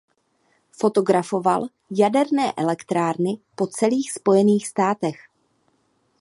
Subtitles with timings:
[0.71, 1.65] Fotografoval
[2.01, 5.15] jaderné elektrárny po celých Spojených státech.